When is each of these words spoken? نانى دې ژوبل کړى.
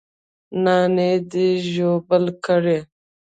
نانى 0.63 1.11
دې 1.31 1.47
ژوبل 1.71 2.25
کړى. 2.45 2.79